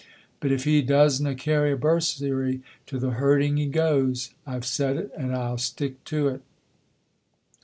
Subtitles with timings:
[0.39, 4.31] But if he doesna carry a bursary, to the herding he goes.
[4.47, 6.41] I've said it and I'll stick to it."